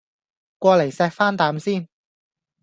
[0.57, 1.87] 過黎錫返啖先